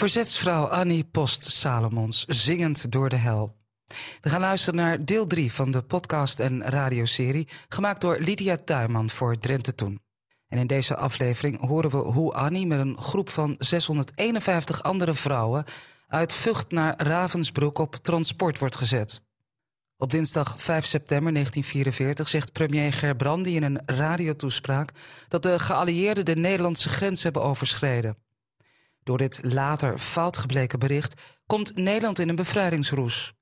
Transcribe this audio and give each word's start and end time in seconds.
Verzetsvrouw 0.00 0.64
Annie 0.64 1.04
Post 1.04 1.50
Salomons, 1.50 2.24
zingend 2.24 2.92
door 2.92 3.08
de 3.08 3.16
hel. 3.16 3.56
We 4.20 4.30
gaan 4.30 4.40
luisteren 4.40 4.80
naar 4.80 5.04
deel 5.04 5.26
3 5.26 5.52
van 5.52 5.70
de 5.70 5.82
podcast- 5.82 6.40
en 6.40 6.62
radioserie, 6.62 7.48
gemaakt 7.68 8.00
door 8.00 8.18
Lydia 8.18 8.56
Tuinman 8.64 9.10
voor 9.10 9.38
Drenthe 9.38 9.74
Toen. 9.74 10.00
En 10.48 10.58
in 10.58 10.66
deze 10.66 10.96
aflevering 10.96 11.60
horen 11.60 11.90
we 11.90 11.96
hoe 11.96 12.32
Annie 12.32 12.66
met 12.66 12.80
een 12.80 12.98
groep 12.98 13.30
van 13.30 13.54
651 13.58 14.82
andere 14.82 15.14
vrouwen 15.14 15.64
uit 16.08 16.32
Vught 16.32 16.70
naar 16.70 17.02
Ravensbroek 17.02 17.78
op 17.78 17.94
transport 17.94 18.58
wordt 18.58 18.76
gezet. 18.76 19.22
Op 19.96 20.10
dinsdag 20.10 20.60
5 20.60 20.84
september 20.84 21.32
1944 21.32 22.28
zegt 22.28 22.52
premier 22.52 22.92
Gerbrandy 22.92 23.50
in 23.50 23.62
een 23.62 23.82
radiotoespraak 23.84 24.90
dat 25.28 25.42
de 25.42 25.58
geallieerden 25.58 26.24
de 26.24 26.36
Nederlandse 26.36 26.88
grens 26.88 27.22
hebben 27.22 27.42
overschreden. 27.42 28.28
Door 29.02 29.18
dit 29.18 29.40
later 29.42 29.98
fout 29.98 30.36
gebleken 30.36 30.78
bericht 30.78 31.22
komt 31.46 31.76
Nederland 31.76 32.18
in 32.18 32.28
een 32.28 32.36
bevrijdingsroes. 32.36 33.32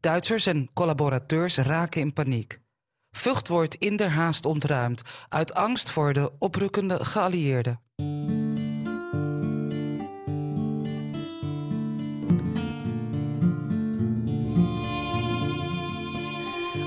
Duitsers 0.00 0.46
en 0.46 0.70
collaborateurs 0.74 1.56
raken 1.56 2.00
in 2.00 2.12
paniek. 2.12 2.60
Vught 3.10 3.48
wordt 3.48 3.74
in 3.74 3.96
der 3.96 4.10
haast 4.10 4.44
ontruimd 4.44 5.02
uit 5.28 5.54
angst 5.54 5.90
voor 5.90 6.12
de 6.12 6.32
oprukkende 6.38 7.04
geallieerden. 7.04 7.80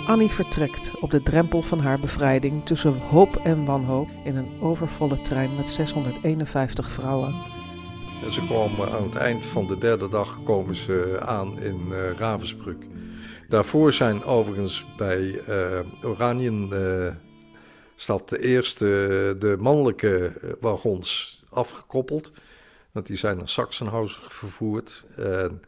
Annie 0.08 0.30
vertrekt 0.30 1.00
op 1.00 1.12
de 1.12 1.24
drempel 1.24 1.62
van 1.62 1.80
haar 1.80 2.00
bevrijding 2.00 2.66
tussen 2.66 2.98
hoop 3.00 3.36
en 3.36 3.66
wanhoop 3.66 4.10
in 4.24 4.36
een 4.36 4.62
overvolle 4.62 5.22
trein 5.22 5.56
met 5.56 5.70
651 5.70 6.92
vrouwen. 6.92 7.36
En 8.24 8.32
ze 8.32 8.46
komen 8.48 8.92
aan 8.92 9.04
het 9.04 9.16
eind 9.16 9.46
van 9.46 9.68
de 9.68 9.78
derde 9.78 10.10
dag 10.10 10.44
komen 10.44 10.76
ze 10.76 11.18
aan 11.22 11.60
in 11.60 11.88
uh, 11.90 12.12
Ravensbrück. 12.12 12.86
Daarvoor 13.50 13.94
zijn 13.94 14.24
overigens 14.24 14.86
bij 14.98 15.42
uh, 15.50 15.80
Oranienstad 16.04 17.20
de 18.26 18.40
eerste 18.40 18.86
de 19.40 19.56
mannelijke 19.60 20.32
wagons 20.60 21.44
afgekoppeld. 21.50 22.32
Want 22.92 23.08
die 23.08 23.18
zijn 23.18 23.38
naar 23.38 23.48
Sachsenhausen 23.48 24.22
vervoerd. 24.28 25.06
En 25.16 25.62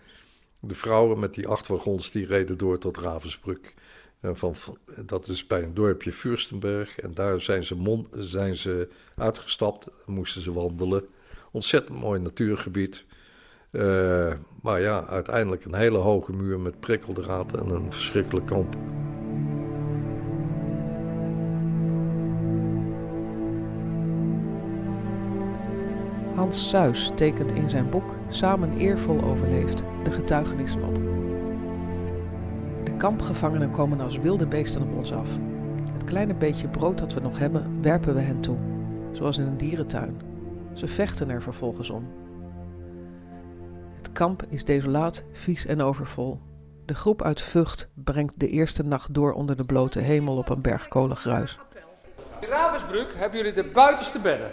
de 0.60 0.76
vrouwen 0.76 1.20
met 1.20 1.34
die 1.34 1.48
acht 1.48 1.68
wagons 1.68 2.12
die 2.12 2.26
reden 2.26 2.58
door 2.58 2.78
tot 2.78 2.98
Ravensbrück. 2.98 3.74
Van, 4.22 4.56
dat 5.06 5.28
is 5.28 5.48
bij 5.48 5.64
een 5.64 5.74
dorpje 5.74 6.12
Fürstenberg. 6.12 7.00
En 7.00 7.14
daar 7.14 7.42
zijn 7.42 7.64
ze, 7.64 7.76
mon, 7.76 8.08
zijn 8.18 8.56
ze 8.56 8.88
uitgestapt, 9.16 9.88
moesten 10.06 10.42
ze 10.42 10.54
wandelen. 10.54 11.08
Ontzettend 11.56 12.00
mooi 12.00 12.20
natuurgebied. 12.20 13.06
Uh, 13.72 14.34
maar 14.62 14.82
ja, 14.82 15.06
uiteindelijk 15.06 15.66
een 15.66 15.76
hele 15.76 15.98
hoge 15.98 16.32
muur 16.32 16.60
met 16.60 16.80
prikkeldraad 16.80 17.54
en 17.54 17.70
een 17.70 17.92
verschrikkelijk 17.92 18.46
kamp. 18.46 18.76
Hans 26.36 26.70
Suis 26.70 27.12
tekent 27.16 27.52
in 27.52 27.70
zijn 27.70 27.90
boek 27.90 28.16
Samen 28.30 28.78
eervol 28.78 29.22
overleefd 29.22 29.84
de 30.04 30.12
getuigenissen 30.12 30.84
op. 30.84 30.96
De 32.84 32.98
kampgevangenen 32.98 33.72
komen 33.72 34.00
als 34.00 34.18
wilde 34.18 34.48
beesten 34.48 34.82
op 34.82 34.96
ons 34.96 35.12
af. 35.12 35.30
Het 35.94 36.04
kleine 36.04 36.36
beetje 36.36 36.68
brood 36.68 36.98
dat 36.98 37.14
we 37.14 37.20
nog 37.20 37.40
hebben, 37.40 37.82
werpen 37.82 38.14
we 38.14 38.22
hen 38.22 38.42
toe, 38.42 38.58
zoals 39.12 39.38
in 39.38 39.46
een 39.46 39.58
dierentuin. 39.58 40.35
Ze 40.76 40.88
vechten 40.88 41.30
er 41.30 41.42
vervolgens 41.42 41.90
om. 41.90 42.08
Het 43.96 44.12
kamp 44.12 44.44
is 44.50 44.64
desolaat, 44.64 45.24
vies 45.32 45.66
en 45.66 45.82
overvol. 45.82 46.40
De 46.86 46.96
groep 46.96 47.22
uit 47.22 47.42
Vught 47.42 47.90
brengt 47.94 48.40
de 48.40 48.48
eerste 48.48 48.84
nacht 48.84 49.14
door 49.14 49.34
onder 49.34 49.58
de 49.58 49.64
blote 49.64 50.00
hemel 50.00 50.38
op 50.38 50.50
een 50.50 50.62
berg 50.62 50.88
kolengruis. 50.88 51.60
In 52.40 52.48
Ravensbrück 52.48 53.14
hebben 53.16 53.38
jullie 53.38 53.54
de 53.54 53.72
buitenste 53.74 54.20
bedden. 54.20 54.52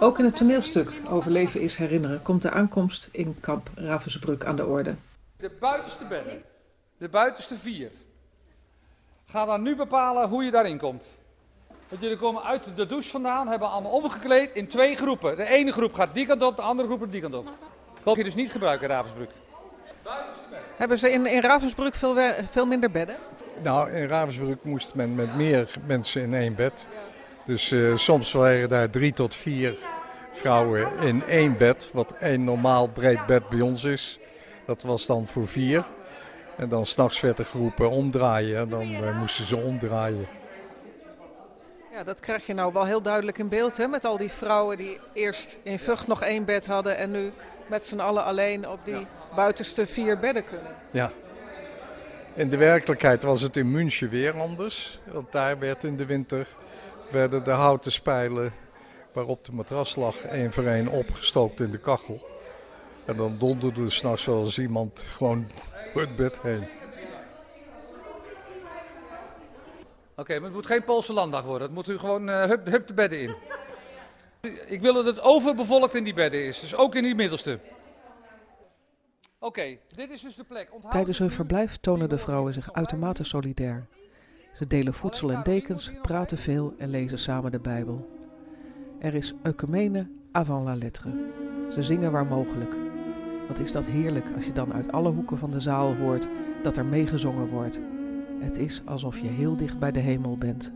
Ook 0.00 0.18
in 0.18 0.24
het 0.24 0.36
toneelstuk 0.36 0.92
Overleven 1.08 1.60
is 1.60 1.76
herinneren 1.76 2.22
komt 2.22 2.42
de 2.42 2.50
aankomst 2.50 3.08
in 3.12 3.40
kamp 3.40 3.70
Ravensbrück 3.74 4.44
aan 4.44 4.56
de 4.56 4.66
orde. 4.66 4.94
De 5.36 5.50
buitenste 5.60 6.04
bedden. 6.04 6.42
De 6.98 7.08
buitenste 7.08 7.56
vier. 7.56 7.90
Ga 9.26 9.44
dan 9.44 9.62
nu 9.62 9.76
bepalen 9.76 10.28
hoe 10.28 10.44
je 10.44 10.50
daarin 10.50 10.78
komt. 10.78 11.10
Want 11.90 12.02
jullie 12.02 12.16
komen 12.16 12.42
uit 12.42 12.76
de 12.76 12.86
douche 12.86 13.10
vandaan, 13.10 13.48
hebben 13.48 13.70
allemaal 13.70 13.92
omgekleed 13.92 14.52
in 14.52 14.68
twee 14.68 14.96
groepen. 14.96 15.36
De 15.36 15.46
ene 15.46 15.72
groep 15.72 15.92
gaat 15.92 16.14
die 16.14 16.26
kant 16.26 16.42
op, 16.42 16.56
de 16.56 16.62
andere 16.62 16.88
groep 16.88 17.12
die 17.12 17.20
kant 17.20 17.34
op. 17.34 17.48
Dat 18.02 18.16
je 18.16 18.24
dus 18.24 18.34
niet 18.34 18.50
gebruiken 18.50 18.88
in 18.88 18.94
Ravensbrück. 18.94 19.30
Hebben 20.76 20.98
ze 20.98 21.10
in, 21.10 21.26
in 21.26 21.40
Ravensbrück 21.40 21.94
veel, 21.94 22.16
veel 22.50 22.66
minder 22.66 22.90
bedden? 22.90 23.16
Nou, 23.62 23.90
in 23.90 24.08
Ravensbrück 24.08 24.64
moest 24.64 24.94
men 24.94 25.14
met 25.14 25.36
meer 25.36 25.70
mensen 25.86 26.22
in 26.22 26.34
één 26.34 26.54
bed. 26.54 26.88
Dus 27.44 27.70
uh, 27.70 27.96
soms 27.96 28.32
waren 28.32 28.68
daar 28.68 28.90
drie 28.90 29.12
tot 29.12 29.34
vier 29.34 29.76
vrouwen 30.32 30.98
in 31.00 31.22
één 31.24 31.56
bed. 31.56 31.90
Wat 31.92 32.12
één 32.12 32.44
normaal 32.44 32.88
breed 32.88 33.26
bed 33.26 33.48
bij 33.48 33.60
ons 33.60 33.84
is. 33.84 34.18
Dat 34.66 34.82
was 34.82 35.06
dan 35.06 35.26
voor 35.26 35.48
vier. 35.48 35.84
En 36.56 36.68
dan 36.68 36.86
s'nachts 36.86 37.20
werd 37.20 37.38
er 37.38 37.46
geroepen 37.46 37.90
omdraaien. 37.90 38.58
En 38.58 38.68
dan 38.68 38.90
uh, 38.90 39.18
moesten 39.18 39.44
ze 39.44 39.56
omdraaien. 39.56 40.26
Ja, 41.92 42.04
dat 42.04 42.20
krijg 42.20 42.46
je 42.46 42.54
nou 42.54 42.72
wel 42.72 42.84
heel 42.84 43.02
duidelijk 43.02 43.38
in 43.38 43.48
beeld, 43.48 43.76
hè? 43.76 43.86
Met 43.86 44.04
al 44.04 44.16
die 44.16 44.30
vrouwen 44.30 44.76
die 44.76 45.00
eerst 45.12 45.58
in 45.62 45.78
Vught 45.78 46.06
nog 46.06 46.22
één 46.22 46.44
bed 46.44 46.66
hadden 46.66 46.96
en 46.96 47.10
nu 47.10 47.32
met 47.66 47.84
z'n 47.84 48.00
allen 48.00 48.24
alleen 48.24 48.68
op 48.68 48.78
die 48.84 48.94
ja. 48.94 49.06
buitenste 49.34 49.86
vier 49.86 50.18
bedden 50.18 50.44
kunnen. 50.44 50.74
Ja. 50.90 51.12
In 52.34 52.50
de 52.50 52.56
werkelijkheid 52.56 53.22
was 53.22 53.40
het 53.40 53.56
in 53.56 53.70
München 53.70 54.08
weer 54.08 54.40
anders. 54.40 55.00
Want 55.12 55.32
daar 55.32 55.58
werd 55.58 55.84
in 55.84 55.96
de 55.96 56.06
winter 56.06 56.46
werden 57.10 57.44
de 57.44 57.50
houten 57.50 57.92
spijlen 57.92 58.52
waarop 59.12 59.44
de 59.44 59.52
matras 59.52 59.96
lag 59.96 60.24
één 60.24 60.52
voor 60.52 60.66
één 60.66 60.88
opgestookt 60.88 61.60
in 61.60 61.70
de 61.70 61.78
kachel. 61.78 62.28
En 63.04 63.16
dan 63.16 63.36
donderde 63.38 63.84
er 63.84 63.92
s'nachts 63.92 64.24
wel 64.24 64.44
eens 64.44 64.58
iemand 64.58 65.00
gewoon 65.00 65.46
door 65.92 66.02
het 66.02 66.16
bed 66.16 66.42
heen. 66.42 66.62
Oké, 66.62 66.78
okay, 70.20 70.36
maar 70.36 70.44
het 70.44 70.54
moet 70.54 70.66
geen 70.66 70.84
Poolse 70.84 71.12
landdag 71.12 71.44
worden. 71.44 71.66
Het 71.66 71.76
moet 71.76 71.88
u 71.88 71.98
gewoon 71.98 72.28
uh, 72.28 72.42
hup, 72.42 72.66
hup 72.66 72.86
de 72.86 72.94
bedden 72.94 73.20
in. 73.20 73.34
Ik 74.66 74.80
wil 74.80 74.94
dat 74.94 75.06
het 75.06 75.20
overbevolkt 75.20 75.94
in 75.94 76.04
die 76.04 76.14
bedden 76.14 76.44
is. 76.44 76.60
Dus 76.60 76.74
ook 76.74 76.94
in 76.94 77.02
die 77.02 77.14
middelste. 77.14 77.58
Oké, 79.38 79.60
okay, 79.60 79.80
dit 79.94 80.10
is 80.10 80.20
dus 80.20 80.36
de 80.36 80.44
plek. 80.44 80.68
Onthoud 80.72 80.92
Tijdens 80.92 81.18
hun 81.18 81.30
verblijf 81.30 81.76
tonen 81.76 82.08
de 82.08 82.18
vrouwen 82.18 82.52
zich 82.52 82.72
uitermate 82.72 83.24
solidair. 83.24 83.86
Ze 84.54 84.66
delen 84.66 84.94
voedsel 84.94 85.32
en 85.32 85.42
dekens, 85.42 85.92
praten 86.02 86.38
veel 86.38 86.74
en 86.78 86.90
lezen 86.90 87.18
samen 87.18 87.50
de 87.50 87.60
Bijbel. 87.60 88.10
Er 88.98 89.14
is 89.14 89.34
ecumene 89.42 90.10
avant 90.32 90.64
la 90.64 90.76
lettre. 90.76 91.10
Ze 91.70 91.82
zingen 91.82 92.12
waar 92.12 92.26
mogelijk. 92.26 92.74
Wat 93.48 93.58
is 93.58 93.72
dat 93.72 93.86
heerlijk 93.86 94.26
als 94.34 94.46
je 94.46 94.52
dan 94.52 94.72
uit 94.72 94.92
alle 94.92 95.10
hoeken 95.10 95.38
van 95.38 95.50
de 95.50 95.60
zaal 95.60 95.94
hoort 95.94 96.28
dat 96.62 96.76
er 96.76 96.84
meegezongen 96.84 97.48
wordt. 97.48 97.80
Het 98.40 98.58
is 98.58 98.82
alsof 98.84 99.18
je 99.18 99.28
heel 99.28 99.56
dicht 99.56 99.78
bij 99.78 99.92
de 99.92 100.00
hemel 100.00 100.36
bent. 100.36 100.72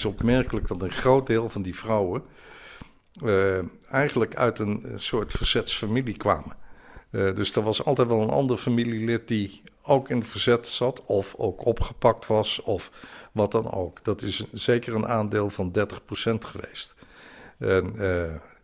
Is 0.00 0.06
opmerkelijk 0.06 0.68
dat 0.68 0.82
een 0.82 0.90
groot 0.90 1.26
deel 1.26 1.48
van 1.48 1.62
die 1.62 1.76
vrouwen 1.76 2.22
uh, 3.24 3.58
eigenlijk 3.90 4.36
uit 4.36 4.58
een 4.58 4.92
soort 4.96 5.32
verzetsfamilie 5.32 6.16
kwamen. 6.16 6.56
Uh, 7.10 7.34
dus 7.34 7.56
er 7.56 7.62
was 7.62 7.84
altijd 7.84 8.08
wel 8.08 8.22
een 8.22 8.30
ander 8.30 8.56
familielid 8.56 9.28
die 9.28 9.62
ook 9.82 10.08
in 10.08 10.18
het 10.18 10.26
verzet 10.26 10.68
zat, 10.68 11.04
of 11.06 11.34
ook 11.36 11.64
opgepakt 11.64 12.26
was, 12.26 12.62
of 12.62 12.90
wat 13.32 13.52
dan 13.52 13.72
ook. 13.72 14.04
Dat 14.04 14.22
is 14.22 14.44
zeker 14.52 14.94
een 14.94 15.06
aandeel 15.06 15.50
van 15.50 15.72
30% 15.78 15.82
geweest. 16.38 16.94
En 17.58 17.94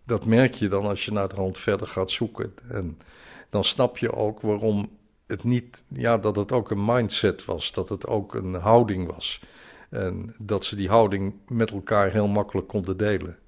dat 0.05 0.25
merk 0.25 0.55
je 0.55 0.69
dan 0.69 0.87
als 0.87 1.05
je 1.05 1.13
naar 1.13 1.29
de 1.29 1.35
hand 1.35 1.59
verder 1.59 1.87
gaat 1.87 2.11
zoeken. 2.11 2.55
En 2.69 2.99
dan 3.51 3.65
snap 3.65 3.99
je 3.99 4.15
ook 4.15 4.41
waarom 4.41 4.91
het 5.27 5.45
niet, 5.45 5.83
ja, 5.89 6.19
dat 6.19 6.37
het 6.37 6.53
ook 6.53 6.71
een 6.71 6.85
mindset 6.85 7.45
was, 7.45 7.73
dat 7.73 7.89
het 7.89 8.07
ook 8.07 8.35
een 8.35 8.55
houding 8.55 9.13
was. 9.13 9.41
En 9.97 10.35
dat 10.39 10.65
ze 10.65 10.77
die 10.77 10.89
houding 10.89 11.35
met 11.49 11.71
elkaar 11.71 12.11
heel 12.11 12.29
makkelijk 12.29 12.69
konden 12.69 12.97
delen. 12.97 13.39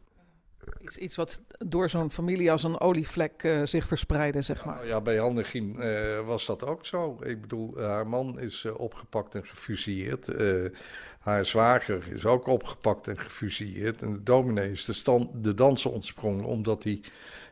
Iets, 0.81 0.97
iets 0.97 1.17
wat 1.17 1.43
door 1.59 1.89
zo'n 1.89 2.11
familie 2.11 2.51
als 2.51 2.63
een 2.63 2.81
olievlek 2.81 3.43
uh, 3.43 3.61
zich 3.65 3.87
verspreidde, 3.87 4.43
zeg 4.43 4.65
maar. 4.65 4.87
ja, 4.87 5.01
bij 5.01 5.17
Hannegien 5.17 5.77
uh, 5.79 6.27
was 6.27 6.47
dat 6.47 6.67
ook 6.67 6.87
zo. 6.87 7.19
Ik 7.23 7.41
bedoel, 7.41 7.79
haar 7.81 8.07
man 8.07 8.41
is 8.41 8.65
uh, 8.65 8.81
opgepakt 8.81 9.35
en 9.35 9.47
gefusilleerd. 9.47 10.29
haar 11.19 11.45
zwager 11.45 12.13
is 12.13 12.27
ook 12.27 12.47
opgepakt 12.47 13.09
en 13.09 13.19
gefusilleerd. 13.19 14.03
En 14.03 14.13
de 14.13 14.23
dominee 14.23 14.71
is 14.71 14.85
de, 14.85 14.93
stand, 14.93 15.45
de 15.45 15.55
dansen 15.55 15.91
ontsprongen 15.91 16.45
omdat 16.45 16.85
hij 16.85 17.01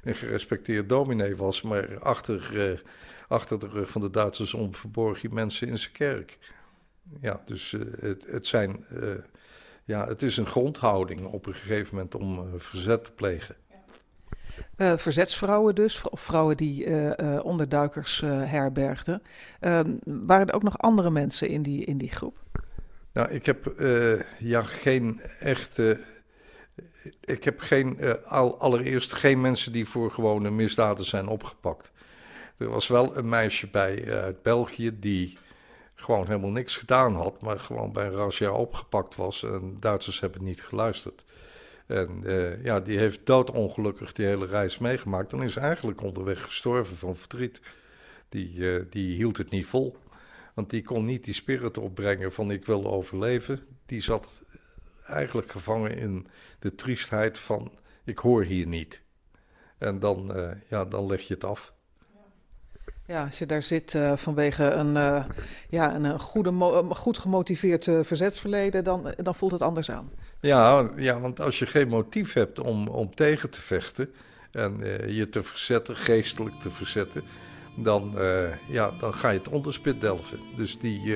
een 0.04 0.14
gerespecteerd 0.14 0.88
dominee 0.88 1.36
was. 1.36 1.62
Maar 1.62 1.98
achter, 1.98 2.82
achter 3.28 3.58
de 3.58 3.68
rug 3.68 3.90
van 3.90 4.00
de 4.00 4.10
Duitsers 4.10 4.54
om 4.54 4.74
verborg 4.74 5.22
hij 5.22 5.30
mensen 5.30 5.68
in 5.68 5.78
zijn 5.78 5.92
kerk. 5.92 6.38
Ja, 7.20 7.42
dus 7.44 7.76
het, 8.00 8.26
het 8.26 8.46
zijn 8.46 8.84
ja, 9.84 10.06
het 10.06 10.22
is 10.22 10.36
een 10.36 10.46
grondhouding 10.46 11.24
op 11.24 11.46
een 11.46 11.54
gegeven 11.54 11.94
moment 11.94 12.14
om 12.14 12.38
uh, 12.38 12.44
verzet 12.56 13.04
te 13.04 13.12
plegen. 13.12 13.56
Verzetsvrouwen 14.76 15.74
dus, 15.74 16.08
of 16.08 16.20
vrouwen 16.20 16.56
die 16.56 16.86
onderduikers 17.42 18.20
herbergden. 18.26 19.22
Ehm, 19.60 19.90
waren 20.04 20.48
er 20.48 20.54
ook 20.54 20.62
nog 20.62 20.78
andere 20.78 21.10
mensen 21.10 21.48
in 21.48 21.62
die, 21.62 21.84
in 21.84 21.98
die 21.98 22.10
groep? 22.10 22.36
Nou, 23.12 23.30
ik 23.30 23.46
heb 23.46 23.72
ja 24.38 24.62
geen 24.62 25.20
echte. 25.40 26.00
Ik 27.20 27.44
heb 27.44 27.60
geen, 27.60 27.98
al, 28.24 28.58
allereerst 28.58 29.12
geen 29.12 29.40
mensen 29.40 29.72
die 29.72 29.88
voor 29.88 30.10
gewone 30.10 30.50
misdaden 30.50 31.04
zijn 31.04 31.26
opgepakt. 31.26 31.92
Er 32.56 32.68
was 32.68 32.88
wel 32.88 33.16
een 33.16 33.28
meisje 33.28 33.66
bij 33.66 34.22
uit 34.22 34.42
België 34.42 34.98
die 34.98 35.38
gewoon 35.96 36.26
helemaal 36.26 36.50
niks 36.50 36.76
gedaan 36.76 37.14
had, 37.14 37.42
maar 37.42 37.58
gewoon 37.58 37.92
bij 37.92 38.06
een 38.06 38.12
razzia 38.12 38.50
opgepakt 38.50 39.16
was. 39.16 39.42
En 39.42 39.76
Duitsers 39.80 40.20
hebben 40.20 40.44
niet 40.44 40.62
geluisterd. 40.62 41.24
En 41.86 42.20
uh, 42.24 42.64
ja, 42.64 42.80
die 42.80 42.98
heeft 42.98 43.26
doodongelukkig 43.26 44.12
die 44.12 44.26
hele 44.26 44.46
reis 44.46 44.78
meegemaakt 44.78 45.32
en 45.32 45.42
is 45.42 45.56
eigenlijk 45.56 46.02
onderweg 46.02 46.42
gestorven 46.42 46.96
van 46.96 47.16
verdriet. 47.16 47.60
Die, 48.28 48.54
uh, 48.54 48.84
die 48.90 49.14
hield 49.16 49.36
het 49.36 49.50
niet 49.50 49.66
vol. 49.66 49.96
Want 50.54 50.70
die 50.70 50.82
kon 50.82 51.04
niet 51.04 51.24
die 51.24 51.34
spirit 51.34 51.78
opbrengen 51.78 52.32
van 52.32 52.50
ik 52.50 52.64
wil 52.64 52.86
overleven. 52.86 53.66
Die 53.86 54.00
zat 54.00 54.42
eigenlijk 55.06 55.50
gevangen 55.50 55.96
in 55.96 56.26
de 56.58 56.74
triestheid 56.74 57.38
van 57.38 57.72
ik 58.04 58.18
hoor 58.18 58.44
hier 58.44 58.66
niet. 58.66 59.02
En 59.78 59.98
dan, 59.98 60.36
uh, 60.36 60.50
ja, 60.68 60.84
dan 60.84 61.06
leg 61.06 61.20
je 61.20 61.34
het 61.34 61.44
af. 61.44 61.74
Ja, 63.06 63.24
als 63.24 63.38
je 63.38 63.46
daar 63.46 63.62
zit 63.62 63.94
uh, 63.94 64.16
vanwege 64.16 64.64
een, 64.64 64.96
uh, 64.96 65.24
ja, 65.68 65.94
een 65.94 66.20
goede, 66.20 66.52
goed 66.88 67.18
gemotiveerd 67.18 67.86
uh, 67.86 67.98
verzetsverleden, 68.02 68.84
dan, 68.84 69.14
dan 69.16 69.34
voelt 69.34 69.52
het 69.52 69.62
anders 69.62 69.90
aan. 69.90 70.10
Ja, 70.40 70.90
ja, 70.96 71.20
want 71.20 71.40
als 71.40 71.58
je 71.58 71.66
geen 71.66 71.88
motief 71.88 72.32
hebt 72.32 72.60
om, 72.60 72.88
om 72.88 73.14
tegen 73.14 73.50
te 73.50 73.60
vechten 73.60 74.10
en 74.50 74.80
je 75.08 75.28
te 75.28 75.42
verzetten, 75.42 75.96
geestelijk 75.96 76.60
te 76.60 76.70
verzetten, 76.70 77.22
dan, 77.76 78.14
ja, 78.68 78.90
dan 78.98 79.14
ga 79.14 79.30
je 79.30 79.38
het 79.38 79.48
onderspit 79.48 80.00
delven. 80.00 80.38
Dus 80.56 80.78
die, 80.78 81.14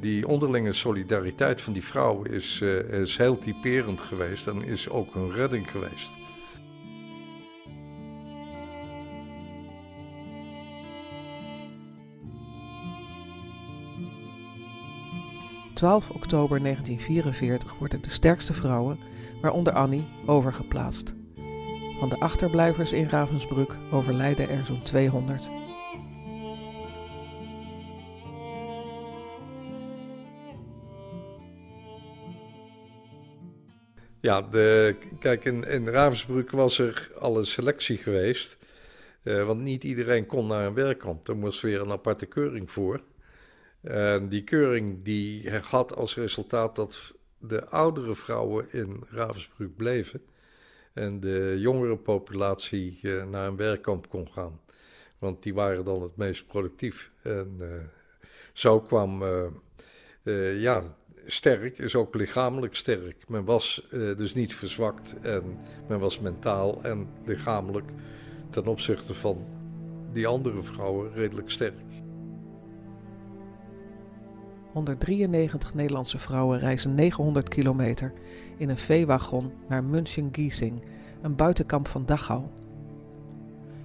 die 0.00 0.28
onderlinge 0.28 0.72
solidariteit 0.72 1.60
van 1.60 1.72
die 1.72 1.84
vrouwen 1.84 2.30
is, 2.30 2.60
is 2.90 3.16
heel 3.16 3.38
typerend 3.38 4.00
geweest 4.00 4.46
en 4.46 4.64
is 4.64 4.88
ook 4.88 5.14
een 5.14 5.32
redding 5.32 5.70
geweest. 5.70 6.10
12 15.78 16.10
oktober 16.10 16.62
1944 16.62 17.78
worden 17.78 18.02
de 18.02 18.10
sterkste 18.10 18.52
vrouwen, 18.52 18.98
waaronder 19.40 19.72
Annie, 19.72 20.08
overgeplaatst. 20.26 21.14
Van 21.98 22.08
de 22.08 22.18
achterblijvers 22.18 22.92
in 22.92 23.08
Ravensbrück 23.08 23.76
overlijden 23.92 24.48
er 24.48 24.64
zo'n 24.64 24.82
200. 24.82 25.48
Ja, 34.20 34.42
de, 34.42 34.96
kijk, 35.18 35.44
in, 35.44 35.64
in 35.64 35.88
Ravensbrück 35.88 36.50
was 36.50 36.78
er 36.78 37.12
al 37.18 37.38
een 37.38 37.46
selectie 37.46 37.96
geweest. 37.96 38.58
Uh, 39.22 39.46
want 39.46 39.60
niet 39.60 39.84
iedereen 39.84 40.26
kon 40.26 40.46
naar 40.46 40.66
een 40.66 40.74
werkkamp. 40.74 41.28
Er 41.28 41.36
moest 41.36 41.60
weer 41.60 41.80
een 41.80 41.92
aparte 41.92 42.26
keuring 42.26 42.70
voor. 42.70 43.00
En 43.80 44.28
die 44.28 44.44
keuring 44.44 45.04
die 45.04 45.50
had 45.50 45.96
als 45.96 46.16
resultaat 46.16 46.76
dat 46.76 47.14
de 47.38 47.66
oudere 47.66 48.14
vrouwen 48.14 48.72
in 48.72 49.04
Ravensbrück 49.10 49.76
bleven 49.76 50.22
en 50.92 51.20
de 51.20 51.56
jongere 51.58 51.96
populatie 51.96 52.98
uh, 53.02 53.24
naar 53.24 53.46
een 53.46 53.56
werkkamp 53.56 54.08
kon 54.08 54.28
gaan. 54.28 54.60
Want 55.18 55.42
die 55.42 55.54
waren 55.54 55.84
dan 55.84 56.02
het 56.02 56.16
meest 56.16 56.46
productief. 56.46 57.10
En 57.22 57.56
uh, 57.60 57.66
zo 58.52 58.80
kwam, 58.80 59.22
uh, 60.22 60.60
ja, 60.60 60.82
sterk 61.26 61.78
is 61.78 61.94
ook 61.94 62.14
lichamelijk 62.14 62.74
sterk. 62.74 63.28
Men 63.28 63.44
was 63.44 63.86
dus 63.90 64.34
niet 64.34 64.54
verzwakt 64.54 65.16
en 65.20 65.58
men 65.88 65.98
was 65.98 66.20
mentaal 66.20 66.82
en 66.82 67.08
lichamelijk 67.24 67.90
ten 68.50 68.66
opzichte 68.66 69.14
van 69.14 69.46
die 70.12 70.26
andere 70.26 70.62
vrouwen 70.62 71.12
redelijk 71.12 71.50
sterk. 71.50 71.87
193 74.72 75.74
Nederlandse 75.74 76.18
vrouwen 76.18 76.58
reizen 76.58 76.94
900 76.94 77.48
kilometer 77.48 78.12
in 78.56 78.68
een 78.68 78.78
veewagon 78.78 79.52
naar 79.68 79.84
München-Giesing, 79.84 80.82
een 81.22 81.36
buitenkamp 81.36 81.88
van 81.88 82.06
Dachau. 82.06 82.42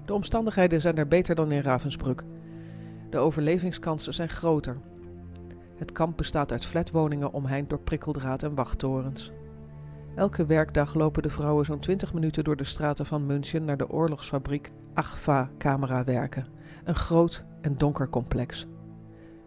De 0.05 0.13
omstandigheden 0.13 0.81
zijn 0.81 0.97
er 0.97 1.07
beter 1.07 1.35
dan 1.35 1.51
in 1.51 1.61
Ravensbrück. 1.61 2.23
De 3.09 3.17
overlevingskansen 3.17 4.13
zijn 4.13 4.29
groter. 4.29 4.77
Het 5.75 5.91
kamp 5.91 6.17
bestaat 6.17 6.51
uit 6.51 6.65
flatwoningen 6.65 7.33
omheind 7.33 7.69
door 7.69 7.79
prikkeldraad 7.79 8.43
en 8.43 8.55
wachttorens. 8.55 9.31
Elke 10.15 10.45
werkdag 10.45 10.93
lopen 10.93 11.23
de 11.23 11.29
vrouwen 11.29 11.65
zo'n 11.65 11.79
20 11.79 12.13
minuten 12.13 12.43
door 12.43 12.55
de 12.55 12.63
straten 12.63 13.05
van 13.05 13.25
München 13.25 13.65
naar 13.65 13.77
de 13.77 13.89
oorlogsfabriek 13.89 14.71
Agfa 14.93 15.49
Camera 15.57 16.03
werken, 16.03 16.47
een 16.83 16.95
groot 16.95 17.45
en 17.61 17.77
donker 17.77 18.09
complex. 18.09 18.67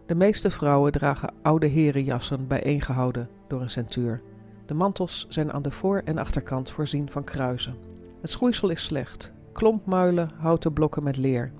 De 0.07 0.15
meeste 0.15 0.51
vrouwen 0.51 0.91
dragen 0.91 1.33
oude 1.41 1.67
herenjassen 1.67 2.47
bijeengehouden 2.47 3.29
door 3.47 3.61
een 3.61 3.69
centuur. 3.69 4.21
De 4.65 4.73
mantels 4.73 5.25
zijn 5.29 5.53
aan 5.53 5.61
de 5.61 5.71
voor- 5.71 6.01
en 6.05 6.17
achterkant 6.17 6.71
voorzien 6.71 7.11
van 7.11 7.23
kruisen. 7.23 7.75
Het 8.21 8.29
schoeisel 8.29 8.69
is 8.69 8.83
slecht, 8.83 9.31
klompmuilen, 9.51 10.29
houten 10.37 10.73
blokken 10.73 11.03
met 11.03 11.17
leer. 11.17 11.51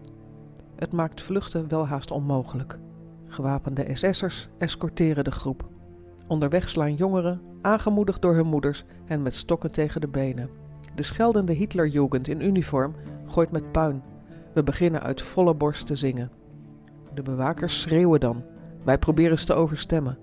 Het 0.75 0.93
maakt 0.93 1.21
vluchten 1.21 1.69
wel 1.69 1.87
haast 1.87 2.11
onmogelijk. 2.11 2.79
Gewapende 3.27 3.85
SS'ers 3.93 4.49
escorteren 4.57 5.23
de 5.23 5.31
groep. 5.31 5.69
Onderweg 6.27 6.69
slaan 6.69 6.95
jongeren, 6.95 7.41
aangemoedigd 7.61 8.21
door 8.21 8.35
hun 8.35 8.47
moeders, 8.47 8.83
hen 9.05 9.21
met 9.21 9.33
stokken 9.33 9.71
tegen 9.71 10.01
de 10.01 10.07
benen. 10.07 10.49
De 10.95 11.03
scheldende 11.03 11.53
Hitlerjugend 11.53 12.27
in 12.27 12.41
uniform 12.41 12.95
gooit 13.25 13.51
met 13.51 13.71
puin. 13.71 14.03
We 14.53 14.63
beginnen 14.63 15.03
uit 15.03 15.21
volle 15.21 15.53
borst 15.53 15.87
te 15.87 15.95
zingen. 15.95 16.31
De 17.17 17.23
bewakers 17.23 17.81
schreeuwen 17.81 18.19
dan. 18.19 18.43
Wij 18.83 18.97
proberen 18.97 19.39
ze 19.39 19.45
te 19.45 19.53
overstemmen. 19.53 20.17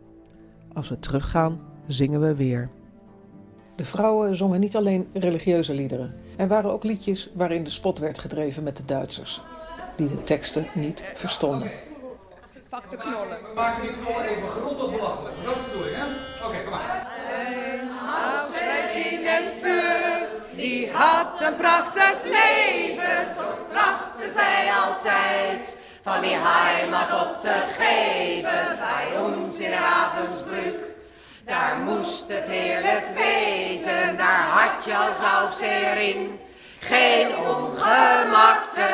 Als 0.73 0.89
we 0.89 0.99
teruggaan, 0.99 1.61
zingen 1.87 2.21
we 2.21 2.35
weer. 2.35 2.69
De 3.77 3.85
vrouwen 3.85 4.37
zongen 4.37 4.61
niet 4.61 4.77
alleen 4.77 5.09
religieuze 5.13 5.75
liederen. 5.75 6.15
Er 6.37 6.49
waren 6.49 6.73
ook 6.73 6.85
liedjes 6.85 7.31
waarin 7.35 7.65
de 7.65 7.71
spot 7.71 7.99
werd 7.99 8.19
gedreven 8.19 8.63
met 8.63 8.77
de 8.77 8.85
Duitsers, 8.85 9.43
die 9.97 10.09
de 10.09 10.23
teksten 10.23 10.67
niet 10.75 11.05
verstonden. 11.15 11.71
Pak 12.69 12.91
de 12.91 12.97
knollen. 12.97 13.39
Maak 13.55 13.75
ze 13.75 13.81
die 13.81 13.91
knollen 13.91 14.29
even 14.29 14.49
grond 14.49 14.83
op 14.83 14.91
belachelijk. 14.91 15.35
Dat 15.45 15.57
is 15.57 15.61
de 15.63 15.71
bedoeling, 15.71 15.97
hè? 15.97 16.47
Oké, 16.47 16.63
kom 16.63 16.71
maar. 16.71 17.07
Als 18.41 18.51
in 18.95 19.27
en 19.27 19.45
die 20.57 20.91
had 20.93 21.41
een 21.41 21.57
prachtig 21.57 22.17
leven, 22.25 23.35
toch 23.37 23.59
trachtte 23.67 24.31
zij 24.33 24.71
altijd 24.85 25.83
van 26.05 26.21
die 26.21 26.37
heimat 26.39 27.21
op 27.23 27.41
te 27.41 27.57
geven 27.79 28.79
bij 28.79 29.21
ons 29.21 29.59
in 29.59 29.73
Ravensbrück. 29.73 30.79
Daar 31.45 31.77
moest 31.85 32.29
het 32.29 32.47
heerlijk 32.47 33.05
wezen, 33.15 34.17
daar 34.17 34.47
had 34.49 34.85
je 34.85 34.97
als 34.97 35.19
afzeering 35.43 36.31
geen 36.79 37.37
ongemak 37.37 38.65
te 38.75 38.94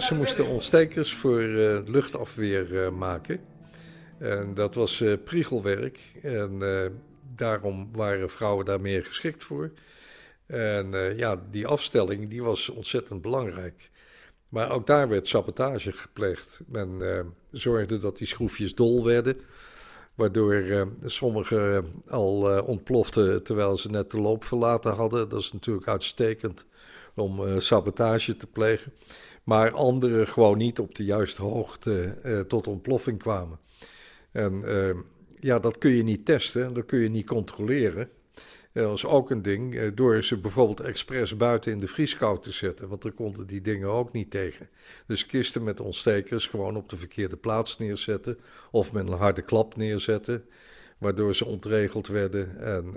Ze 0.00 0.14
moesten 0.14 0.46
ontstekers 0.46 1.14
voor 1.14 1.42
uh, 1.42 1.78
luchtafweer 1.86 2.72
uh, 2.72 2.90
maken. 2.90 3.40
En 4.18 4.54
dat 4.54 4.74
was 4.74 5.00
uh, 5.00 5.16
priegelwerk. 5.24 6.00
En 6.22 6.62
daarom 7.36 7.88
waren 7.92 8.30
vrouwen 8.30 8.64
daar 8.64 8.80
meer 8.80 9.04
geschikt 9.04 9.44
voor. 9.44 9.70
En 10.46 11.16
ja, 11.16 11.42
die 11.50 11.66
afstelling 11.66 12.30
die 12.30 12.42
was 12.42 12.68
ontzettend 12.68 13.22
belangrijk. 13.22 13.90
Maar 14.48 14.70
ook 14.70 14.86
daar 14.86 15.08
werd 15.08 15.28
sabotage 15.28 15.92
gepleegd. 15.92 16.60
Men 16.66 17.02
zorgde 17.50 17.98
dat 17.98 18.18
die 18.18 18.26
schroefjes 18.26 18.74
dol 18.74 19.04
werden. 19.04 19.40
Waardoor 20.14 20.86
sommige 21.04 21.84
al 22.08 22.62
ontploften 22.62 23.42
terwijl 23.42 23.76
ze 23.76 23.90
net 23.90 24.10
de 24.10 24.20
loop 24.20 24.44
verlaten 24.44 24.92
hadden. 24.92 25.28
Dat 25.28 25.40
is 25.40 25.52
natuurlijk 25.52 25.88
uitstekend 25.88 26.64
om 27.14 27.60
sabotage 27.60 28.36
te 28.36 28.46
plegen 28.46 28.92
maar 29.50 29.70
anderen 29.70 30.28
gewoon 30.28 30.58
niet 30.58 30.78
op 30.78 30.94
de 30.94 31.04
juiste 31.04 31.42
hoogte 31.42 32.14
uh, 32.24 32.40
tot 32.40 32.66
ontploffing 32.66 33.18
kwamen. 33.18 33.58
En 34.32 34.62
uh, 34.64 34.94
ja, 35.40 35.58
dat 35.58 35.78
kun 35.78 35.90
je 35.90 36.02
niet 36.02 36.24
testen, 36.24 36.74
dat 36.74 36.86
kun 36.86 36.98
je 36.98 37.08
niet 37.08 37.26
controleren. 37.26 38.08
En 38.72 38.82
dat 38.82 38.96
is 38.96 39.06
ook 39.06 39.30
een 39.30 39.42
ding, 39.42 39.94
door 39.94 40.24
ze 40.24 40.38
bijvoorbeeld 40.38 40.80
expres 40.80 41.36
buiten 41.36 41.72
in 41.72 41.78
de 41.78 41.86
vrieskou 41.86 42.40
te 42.40 42.52
zetten, 42.52 42.88
want 42.88 43.02
dan 43.02 43.14
konden 43.14 43.46
die 43.46 43.60
dingen 43.60 43.88
ook 43.88 44.12
niet 44.12 44.30
tegen. 44.30 44.68
Dus 45.06 45.26
kisten 45.26 45.62
met 45.62 45.80
ontstekers 45.80 46.46
gewoon 46.46 46.76
op 46.76 46.88
de 46.88 46.96
verkeerde 46.96 47.36
plaats 47.36 47.78
neerzetten, 47.78 48.38
of 48.70 48.92
met 48.92 49.08
een 49.08 49.18
harde 49.18 49.42
klap 49.42 49.76
neerzetten, 49.76 50.44
waardoor 50.98 51.34
ze 51.34 51.44
ontregeld 51.44 52.06
werden. 52.06 52.60
En 52.60 52.94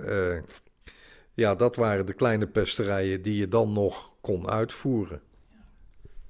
ja, 1.34 1.54
dat 1.54 1.76
waren 1.76 2.06
de 2.06 2.14
kleine 2.14 2.46
pesterijen 2.46 3.22
die 3.22 3.36
je 3.36 3.48
dan 3.48 3.72
nog 3.72 4.12
kon 4.20 4.48
uitvoeren. 4.48 5.20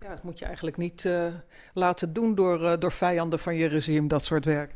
Ja, 0.05 0.11
dat 0.11 0.23
moet 0.23 0.39
je 0.39 0.45
eigenlijk 0.45 0.77
niet 0.77 1.05
uh, 1.05 1.27
laten 1.75 2.13
doen 2.13 2.35
door, 2.35 2.61
uh, 2.61 2.73
door 2.79 2.93
vijanden 2.93 3.39
van 3.39 3.57
je 3.57 3.67
regime, 3.67 4.09
dat 4.09 4.25
soort 4.25 4.45
werk. 4.45 4.75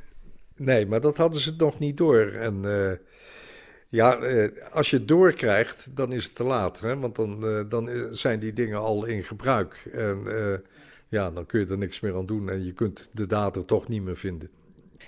Nee, 0.57 0.87
maar 0.87 1.01
dat 1.01 1.17
hadden 1.17 1.41
ze 1.41 1.55
nog 1.57 1.79
niet 1.79 1.97
door. 1.97 2.19
En 2.19 2.63
uh, 2.65 2.91
ja, 3.89 4.19
als 4.71 4.91
je 4.91 4.97
het 4.97 5.09
doorkrijgt, 5.09 5.97
dan 5.97 6.13
is 6.13 6.25
het 6.25 6.35
te 6.35 6.45
laat. 6.45 6.81
Hè? 6.81 6.99
Want 6.99 7.17
dan, 7.17 7.67
dan 7.69 8.09
zijn 8.11 8.39
die 8.39 8.53
dingen 8.53 8.79
al 8.79 9.05
in 9.05 9.23
gebruik. 9.23 9.89
En 9.93 10.23
ja, 11.09 11.31
dan 11.31 11.47
kun 11.47 11.61
je 11.61 11.67
er 11.67 11.79
niks 11.79 12.01
meer 12.01 12.17
aan 12.17 12.27
doen 12.27 12.51
en 12.51 12.65
je 12.65 12.73
kunt 12.73 13.09
de 13.13 13.27
dader 13.27 13.65
toch 13.65 13.89
niet 13.89 14.03
meer 14.03 14.17
vinden. 14.17 14.51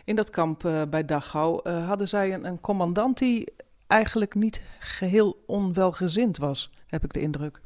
In 0.04 0.16
dat 0.16 0.30
kamp 0.30 0.60
bij 0.90 1.04
Dachau 1.04 1.70
hadden 1.70 2.08
zij 2.08 2.34
een, 2.34 2.44
een 2.44 2.60
commandant 2.60 3.18
die 3.18 3.52
eigenlijk 3.86 4.34
niet 4.34 4.62
geheel 4.78 5.42
onwelgezind 5.46 6.38
was, 6.38 6.72
heb 6.86 7.04
ik 7.04 7.12
de 7.12 7.20
indruk. 7.20 7.60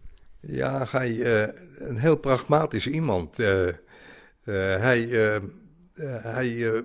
Ja, 0.46 0.86
hij 0.90 1.10
uh, 1.10 1.48
een 1.78 1.96
heel 1.96 2.16
pragmatisch 2.16 2.86
iemand. 2.86 3.38
Uh, 3.38 3.66
uh, 3.66 3.74
hij 4.76 5.00
hij 6.22 6.82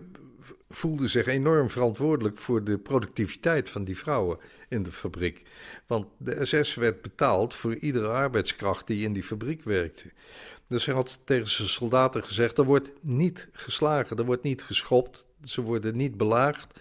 voelde 0.70 1.08
zich 1.08 1.26
enorm 1.26 1.70
verantwoordelijk 1.70 2.38
voor 2.38 2.64
de 2.64 2.78
productiviteit 2.78 3.70
van 3.70 3.84
die 3.84 3.98
vrouwen 3.98 4.38
in 4.70 4.84
de 4.84 4.92
fabriek. 4.92 5.44
Want 5.88 6.08
de 6.18 6.46
SS 6.46 6.76
werd 6.76 7.02
betaald 7.02 7.54
voor 7.54 7.76
iedere 7.76 8.08
arbeidskracht 8.08 8.88
die 8.88 9.04
in 9.04 9.14
die 9.14 9.24
fabriek 9.24 9.64
werkte. 9.64 10.12
Dus 10.68 10.86
hij 10.86 10.96
had 10.96 11.22
tegen 11.26 11.48
zijn 11.48 11.68
soldaten 11.68 12.24
gezegd: 12.24 12.58
er 12.58 12.66
wordt 12.66 12.92
niet 13.02 13.50
geslagen, 13.52 14.18
er 14.18 14.26
wordt 14.26 14.44
niet 14.44 14.64
geschopt, 14.64 15.26
ze 15.44 15.62
worden 15.62 15.96
niet 15.96 16.18
belaagd. 16.18 16.80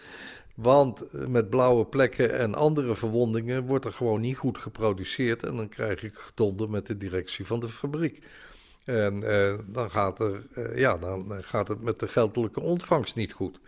Want 0.61 1.05
met 1.29 1.51
blauwe 1.51 1.87
plekken 1.87 2.39
en 2.39 2.55
andere 2.55 2.97
verwondingen 2.97 3.67
wordt 3.67 3.85
er 3.85 3.93
gewoon 3.93 4.21
niet 4.21 4.37
goed 4.37 4.59
geproduceerd. 4.59 5.43
En 5.43 5.57
dan 5.57 5.69
krijg 5.69 6.03
ik 6.03 6.15
gedonder 6.15 6.71
met 6.71 6.87
de 6.87 6.97
directie 6.97 7.47
van 7.47 7.61
de 7.61 7.69
fabriek. 7.69 8.23
En 8.85 9.23
eh, 9.23 9.55
dan, 9.67 9.91
gaat 9.91 10.21
er, 10.21 10.47
eh, 10.55 10.79
ja, 10.79 10.99
dan 10.99 11.45
gaat 11.45 11.69
het 11.69 11.83
met 11.83 11.99
de 11.99 12.09
geldelijke 12.09 12.61
ontvangst 12.61 13.15
niet 13.17 13.33
goed. 13.33 13.61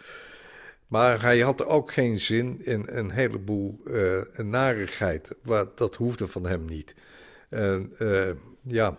Maar 0.87 1.23
hij 1.23 1.41
had 1.41 1.67
ook 1.67 1.93
geen 1.93 2.21
zin 2.21 2.65
in 2.65 2.87
een 2.87 3.11
heleboel 3.11 3.81
uh, 3.85 4.21
narigheid. 4.37 5.33
Dat 5.75 5.97
hoefde 5.97 6.27
van 6.27 6.47
hem 6.47 6.65
niet. 6.65 6.95
En 7.49 7.93
uh, 7.99 8.31
ja, 8.63 8.97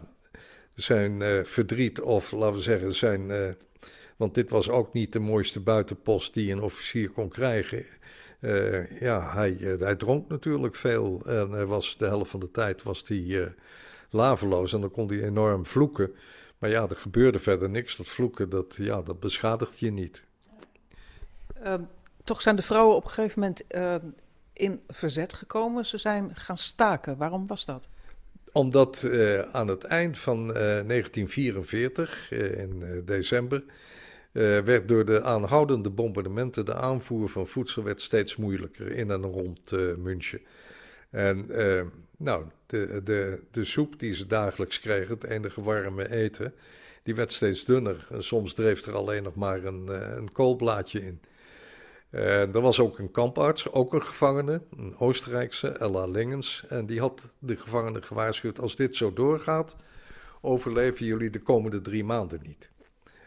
zijn 0.73 1.45
verdriet, 1.45 2.01
of 2.01 2.31
laten 2.31 2.55
we 2.55 2.61
zeggen, 2.61 2.93
zijn 2.93 3.55
want 4.21 4.33
dit 4.33 4.49
was 4.49 4.69
ook 4.69 4.93
niet 4.93 5.13
de 5.13 5.19
mooiste 5.19 5.59
buitenpost 5.59 6.33
die 6.33 6.51
een 6.51 6.61
officier 6.61 7.09
kon 7.09 7.29
krijgen. 7.29 7.85
Uh, 8.39 8.99
ja, 8.99 9.33
hij, 9.33 9.57
uh, 9.57 9.79
hij, 9.79 9.95
dronk 9.95 10.29
natuurlijk 10.29 10.75
veel. 10.75 11.21
En 11.25 11.51
hij 11.51 11.65
was, 11.65 11.97
de 11.97 12.05
helft 12.05 12.31
van 12.31 12.39
de 12.39 12.51
tijd 12.51 12.83
was 12.83 13.03
hij 13.07 13.17
uh, 13.17 13.45
laveloos 14.09 14.73
en 14.73 14.81
dan 14.81 14.91
kon 14.91 15.07
hij 15.07 15.23
enorm 15.23 15.65
vloeken. 15.65 16.15
Maar 16.57 16.69
ja, 16.69 16.87
er 16.89 16.97
gebeurde 16.97 17.39
verder 17.39 17.69
niks. 17.69 17.95
Dat 17.95 18.07
vloeken, 18.07 18.49
dat, 18.49 18.75
ja, 18.77 19.01
dat 19.01 19.19
beschadigt 19.19 19.79
je 19.79 19.91
niet. 19.91 20.23
Ehm, 21.63 21.81
toch 22.23 22.41
zijn 22.41 22.55
de 22.55 22.61
vrouwen 22.61 22.95
op 22.95 23.03
een 23.03 23.11
gegeven 23.11 23.39
moment 23.39 23.63
in 24.53 24.81
verzet 24.87 25.33
gekomen. 25.33 25.85
Ze 25.85 25.97
zijn 25.97 26.35
gaan 26.35 26.57
staken. 26.57 27.17
Waarom 27.17 27.47
was 27.47 27.65
dat? 27.65 27.87
Omdat 28.51 29.09
aan 29.51 29.67
het 29.67 29.83
eind 29.83 30.17
van 30.17 30.47
1944, 30.47 32.31
in 32.31 33.01
december, 33.05 33.63
werd 34.31 34.87
door 34.87 35.05
de 35.05 35.23
aanhoudende 35.23 35.89
bombardementen 35.89 36.65
de 36.65 36.73
aanvoer 36.73 37.29
van 37.29 37.47
voedsel 37.47 37.83
werd 37.83 38.01
steeds 38.01 38.35
moeilijker 38.35 38.91
in 38.91 39.11
en 39.11 39.21
rond 39.21 39.71
uh, 39.71 39.95
München. 39.95 40.41
En 41.09 41.45
uh, 41.49 41.81
nou, 42.17 42.45
de, 42.65 43.01
de, 43.03 43.41
de 43.51 43.63
soep 43.63 43.99
die 43.99 44.13
ze 44.13 44.27
dagelijks 44.27 44.79
kregen, 44.79 45.13
het 45.13 45.23
enige 45.23 45.61
warme 45.61 46.11
eten, 46.11 46.53
die 47.03 47.15
werd 47.15 47.31
steeds 47.31 47.65
dunner. 47.65 48.07
En 48.11 48.23
soms 48.23 48.53
dreef 48.53 48.85
er 48.85 48.95
alleen 48.95 49.23
nog 49.23 49.35
maar 49.35 49.63
een, 49.63 49.87
een 50.17 50.31
koolblaadje 50.31 51.05
in. 51.05 51.21
Er 52.11 52.61
was 52.61 52.79
ook 52.79 52.99
een 52.99 53.11
kamparts, 53.11 53.71
ook 53.71 53.93
een 53.93 54.05
gevangene, 54.05 54.61
een 54.77 54.97
Oostenrijkse, 54.97 55.69
Ella 55.69 56.05
Lingens. 56.05 56.65
En 56.69 56.85
die 56.85 56.99
had 56.99 57.31
de 57.39 57.57
gevangenen 57.57 58.03
gewaarschuwd: 58.03 58.59
als 58.59 58.75
dit 58.75 58.95
zo 58.95 59.13
doorgaat, 59.13 59.75
overleven 60.41 61.05
jullie 61.05 61.29
de 61.29 61.41
komende 61.41 61.81
drie 61.81 62.03
maanden 62.03 62.39
niet. 62.43 62.70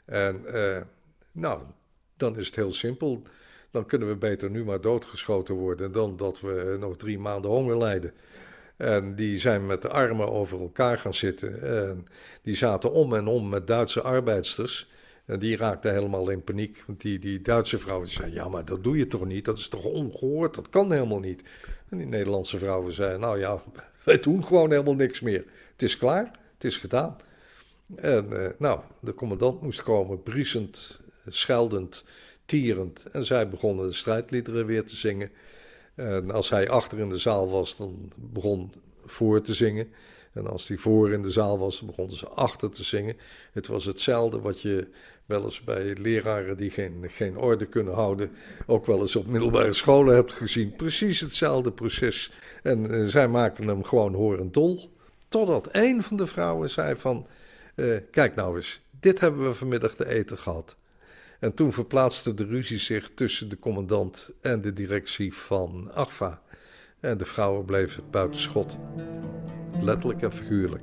En 0.05 0.45
uh, 0.55 0.81
nou, 1.33 1.61
dan 2.17 2.39
is 2.39 2.47
het 2.47 2.57
heel 2.57 2.73
simpel. 2.73 3.23
Dan 3.71 3.87
kunnen 3.87 4.09
we 4.09 4.17
beter 4.17 4.51
nu 4.51 4.65
maar 4.65 4.81
doodgeschoten 4.81 5.55
worden 5.55 5.93
dan 5.93 6.17
dat 6.17 6.41
we 6.41 6.77
nog 6.81 6.97
drie 6.97 7.19
maanden 7.19 7.51
honger 7.51 7.79
lijden. 7.79 8.13
En 8.77 9.15
die 9.15 9.39
zijn 9.39 9.67
met 9.67 9.83
de 9.83 9.89
armen 9.89 10.31
over 10.31 10.61
elkaar 10.61 10.99
gaan 10.99 11.15
zitten. 11.15 11.63
En 11.63 12.07
die 12.43 12.57
zaten 12.57 12.93
om 12.93 13.15
en 13.15 13.27
om 13.27 13.49
met 13.49 13.67
Duitse 13.67 14.03
arbeidsters. 14.03 14.91
En 15.25 15.39
die 15.39 15.57
raakten 15.57 15.93
helemaal 15.93 16.29
in 16.29 16.45
paniek. 16.45 16.83
Want 16.87 17.01
die, 17.01 17.19
die 17.19 17.43
Duitse 17.43 17.79
vrouwen 17.79 18.09
zeiden: 18.09 18.37
Ja, 18.37 18.49
maar 18.49 18.65
dat 18.65 18.85
doe 18.85 18.99
je 18.99 19.07
toch 19.07 19.25
niet? 19.25 19.45
Dat 19.45 19.59
is 19.59 19.69
toch 19.69 19.85
ongehoord? 19.85 20.55
Dat 20.55 20.69
kan 20.69 20.93
helemaal 20.93 21.19
niet. 21.19 21.43
En 21.89 21.99
die 21.99 22.07
Nederlandse 22.07 22.59
vrouwen 22.59 22.93
zeiden: 22.93 23.21
Nou 23.21 23.39
ja, 23.39 23.63
wij 24.05 24.21
doen 24.21 24.45
gewoon 24.45 24.71
helemaal 24.71 24.95
niks 24.95 25.21
meer. 25.21 25.45
Het 25.73 25.83
is 25.83 25.99
klaar, 25.99 26.31
het 26.55 26.65
is 26.65 26.77
gedaan. 26.77 27.17
En 27.97 28.29
uh, 28.33 28.47
nou, 28.59 28.81
de 29.01 29.15
commandant 29.15 29.61
moest 29.63 29.83
komen, 29.83 30.23
briesend, 30.23 31.01
scheldend, 31.29 32.05
tierend. 32.45 33.07
En 33.13 33.25
zij 33.25 33.49
begonnen 33.49 33.87
de 33.87 33.95
strijdliederen 33.95 34.67
weer 34.67 34.87
te 34.87 34.97
zingen. 34.97 35.31
En 35.95 36.31
als 36.31 36.51
hij 36.51 36.69
achter 36.69 36.99
in 36.99 37.09
de 37.09 37.19
zaal 37.19 37.51
was, 37.51 37.77
dan 37.77 38.13
begon 38.17 38.73
voor 39.07 39.41
te 39.41 39.55
zingen. 39.55 39.89
En 40.33 40.47
als 40.47 40.69
hij 40.69 40.77
voor 40.77 41.11
in 41.11 41.23
de 41.23 41.31
zaal 41.31 41.59
was, 41.59 41.81
begonnen 41.81 42.17
ze 42.17 42.29
achter 42.29 42.71
te 42.71 42.85
zingen. 42.85 43.17
Het 43.53 43.67
was 43.67 43.85
hetzelfde 43.85 44.41
wat 44.41 44.61
je 44.61 44.89
wel 45.27 45.45
eens 45.45 45.65
bij 45.65 45.97
leraren 46.01 46.57
die 46.57 46.71
geen, 46.71 47.05
geen 47.09 47.39
orde 47.39 47.67
kunnen 47.67 47.95
houden, 47.95 48.31
ook 48.67 48.87
wel 48.87 49.01
eens 49.01 49.17
op 49.17 49.27
middelbare 49.27 49.73
scholen 49.73 50.15
hebt 50.15 50.33
gezien. 50.33 50.77
Precies 50.77 51.21
hetzelfde 51.21 51.73
proces. 51.73 52.33
En 52.63 52.95
uh, 52.95 53.07
zij 53.07 53.29
maakten 53.29 53.69
hem 53.69 53.85
gewoon 53.85 54.15
horend 54.15 54.55
dol. 54.55 54.91
Totdat 55.29 55.69
een 55.73 56.03
van 56.03 56.17
de 56.17 56.27
vrouwen 56.27 56.71
zei 56.71 56.97
van, 56.97 57.27
uh, 57.75 57.97
kijk 58.11 58.35
nou 58.35 58.57
eens, 58.57 58.81
dit 59.01 59.21
hebben 59.21 59.45
we 59.45 59.55
vanmiddag 59.55 59.95
te 59.95 60.09
eten 60.09 60.39
gehad. 60.39 60.77
En 61.41 61.55
toen 61.55 61.73
verplaatste 61.73 62.35
de 62.35 62.45
ruzie 62.45 62.79
zich 62.79 63.11
tussen 63.15 63.49
de 63.49 63.59
commandant 63.59 64.33
en 64.41 64.61
de 64.61 64.73
directie 64.73 65.35
van 65.35 65.91
AGFA. 65.93 66.43
En 67.01 67.19
de 67.19 67.25
vrouwen 67.25 67.65
bleven 67.65 68.03
buiten 68.11 68.41
schot. 68.41 68.77
Letterlijk 69.81 70.23
en 70.23 70.33
figuurlijk. 70.33 70.83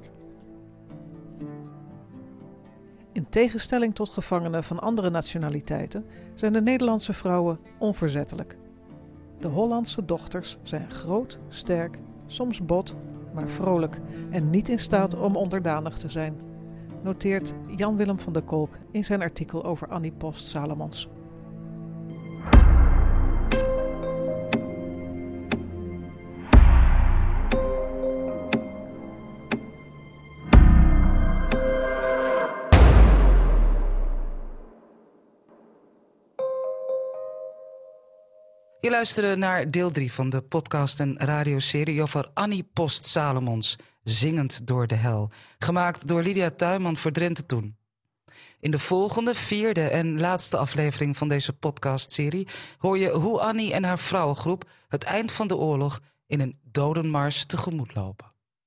In 3.13 3.29
tegenstelling 3.29 3.95
tot 3.95 4.09
gevangenen 4.09 4.63
van 4.63 4.79
andere 4.79 5.09
nationaliteiten 5.09 6.05
zijn 6.35 6.53
de 6.53 6.61
Nederlandse 6.61 7.13
vrouwen 7.13 7.59
onverzettelijk. 7.79 8.55
De 9.39 9.47
Hollandse 9.47 10.05
dochters 10.05 10.57
zijn 10.63 10.91
groot, 10.91 11.39
sterk, 11.49 11.97
soms 12.27 12.65
bot, 12.65 12.95
maar 13.33 13.49
vrolijk 13.49 13.99
en 14.29 14.49
niet 14.49 14.69
in 14.69 14.79
staat 14.79 15.15
om 15.15 15.35
onderdanig 15.35 15.97
te 15.97 16.09
zijn 16.09 16.50
noteert 17.03 17.53
Jan-Willem 17.67 18.19
van 18.19 18.33
der 18.33 18.41
Kolk 18.41 18.77
in 18.91 19.05
zijn 19.05 19.21
artikel 19.21 19.63
over 19.63 19.87
Annie 19.87 20.11
Post 20.11 20.45
Salomons. 20.45 21.09
Je 38.81 38.89
luistert 38.89 39.37
naar 39.37 39.71
deel 39.71 39.91
3 39.91 40.13
van 40.13 40.29
de 40.29 40.41
podcast 40.41 40.99
en 40.99 41.17
radioserie 41.17 42.01
over 42.01 42.29
Annie 42.33 42.69
Post 42.73 43.05
Salomons. 43.05 43.77
Zingend 44.03 44.67
door 44.67 44.87
de 44.87 44.95
Hel, 44.95 45.31
gemaakt 45.57 46.07
door 46.07 46.21
Lydia 46.21 46.49
Tuinman 46.49 46.97
voor 46.97 47.11
Drenthe 47.11 47.45
Toen. 47.45 47.77
In 48.59 48.71
de 48.71 48.79
volgende, 48.79 49.33
vierde 49.33 49.87
en 49.87 50.19
laatste 50.19 50.57
aflevering 50.57 51.17
van 51.17 51.27
deze 51.27 51.53
podcastserie 51.53 52.47
hoor 52.77 52.97
je 52.97 53.09
hoe 53.09 53.39
Annie 53.39 53.73
en 53.73 53.83
haar 53.83 53.99
vrouwengroep 53.99 54.69
het 54.87 55.03
eind 55.03 55.31
van 55.31 55.47
de 55.47 55.55
oorlog 55.55 55.99
in 56.27 56.39
een 56.39 56.59
dodenmars 56.63 57.45
tegemoet 57.45 57.95
lopen. 57.95 58.30